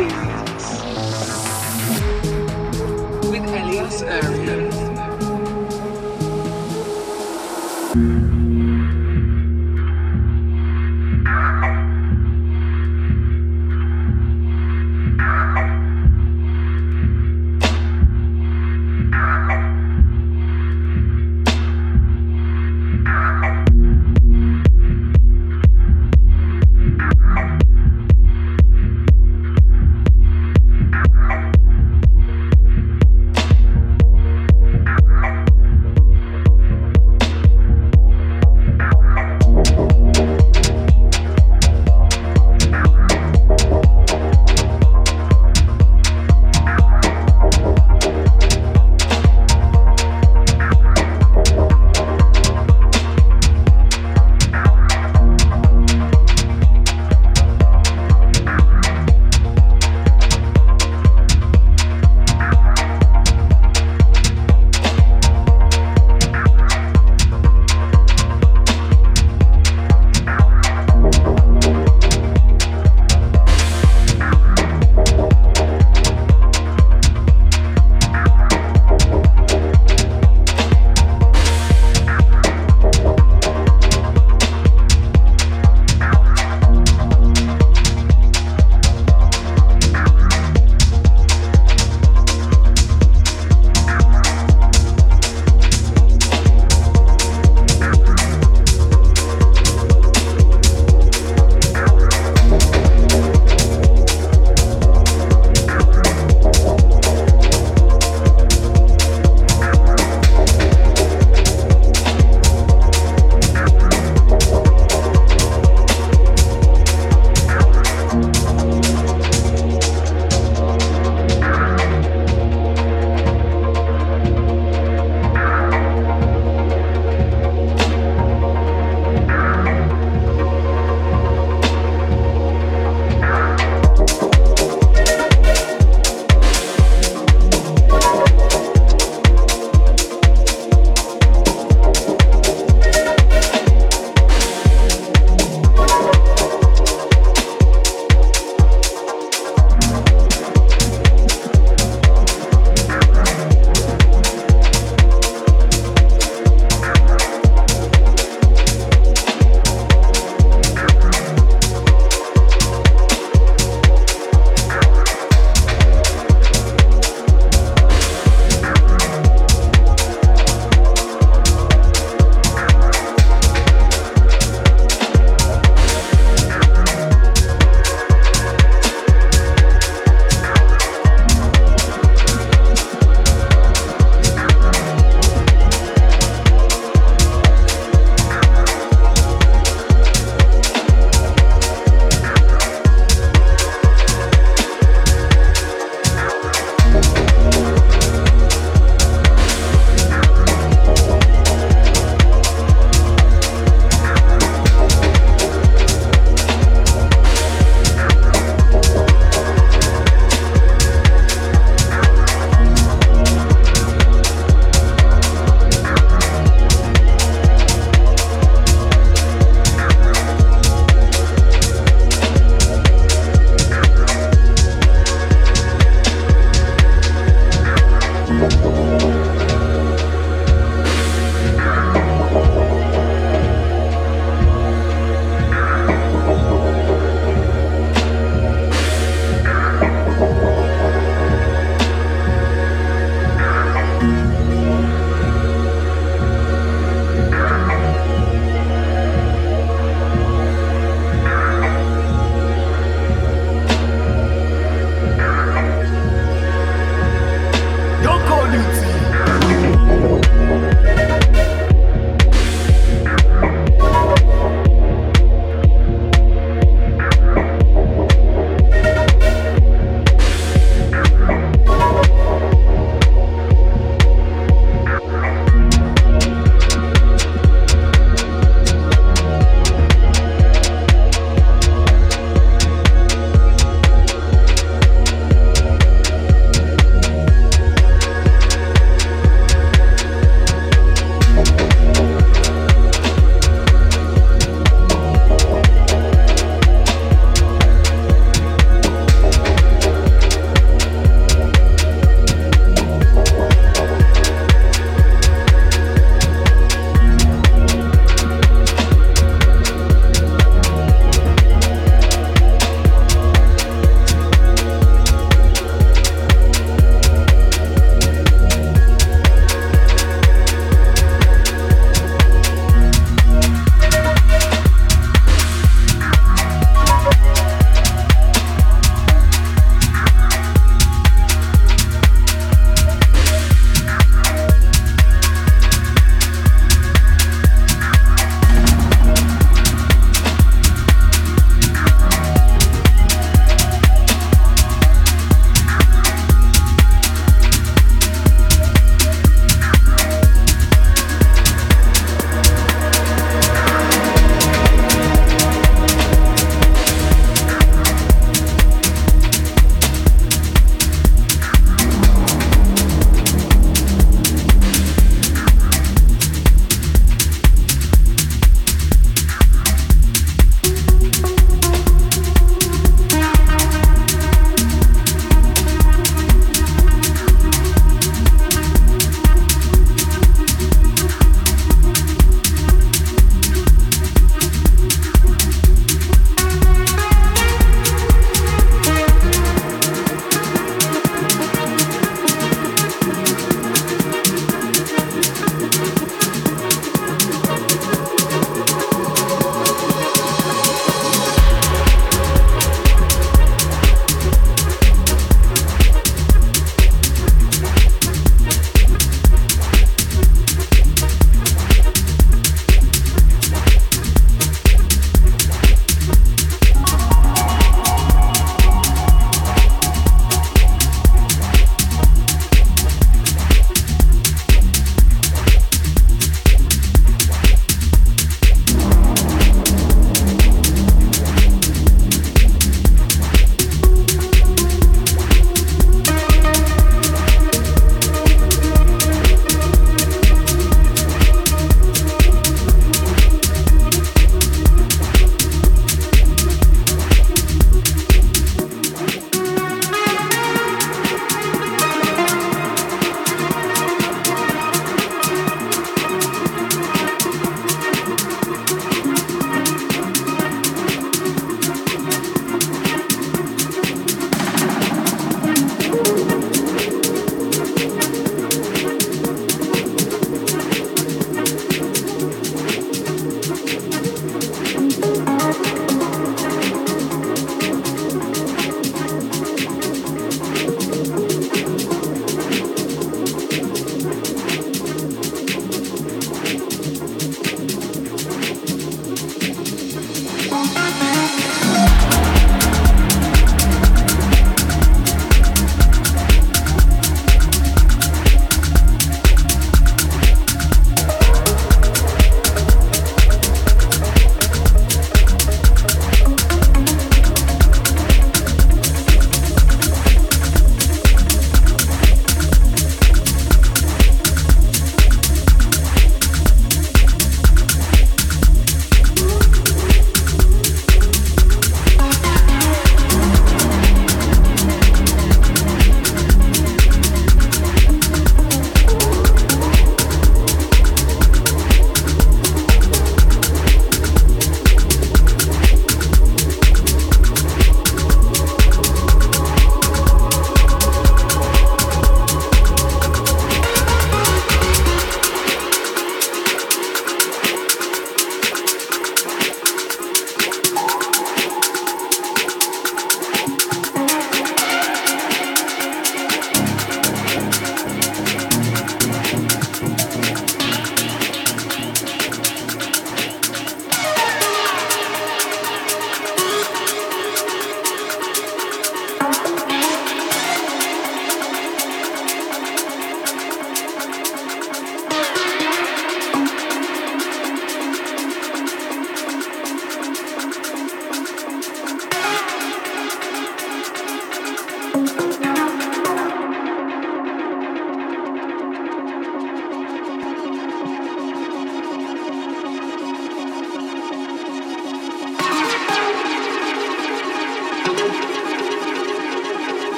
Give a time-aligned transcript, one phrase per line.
[0.00, 0.69] Experience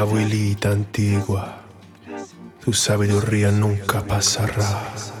[0.00, 1.60] abuelita antigua,
[2.64, 5.19] tu sabiduría nunca pasará.